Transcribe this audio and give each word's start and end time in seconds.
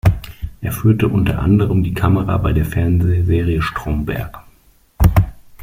Er 0.61 0.71
führte 0.71 1.07
unter 1.07 1.37
anderem 1.37 1.83
die 1.83 1.93
Kamera 1.93 2.35
bei 2.39 2.53
der 2.53 2.65
Fernsehserie 2.65 3.61
Stromberg. 3.61 4.39